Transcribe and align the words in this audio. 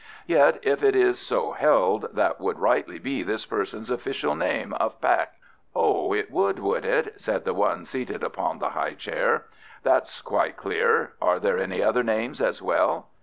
Yet, 0.25 0.57
if 0.63 0.81
it 0.81 0.95
is 0.95 1.19
so 1.19 1.51
held, 1.51 2.07
that 2.15 2.41
would 2.41 2.57
rightly 2.57 2.97
be 2.97 3.21
this 3.21 3.45
person's 3.45 3.91
official 3.91 4.33
name 4.33 4.73
of 4.73 4.99
Paik." 4.99 5.27
"Oh, 5.75 6.11
it 6.11 6.31
would, 6.31 6.57
would 6.57 6.85
it?" 6.85 7.21
said 7.21 7.45
the 7.45 7.53
one 7.53 7.85
seated 7.85 8.23
upon 8.23 8.57
the 8.57 8.69
high 8.71 8.95
chair. 8.95 9.45
"That's 9.83 10.19
quite 10.23 10.57
clear. 10.57 11.13
Are 11.21 11.37
there 11.37 11.59
any 11.59 11.83
other 11.83 12.01
names 12.01 12.41
as 12.41 12.63
well?" 12.63 13.09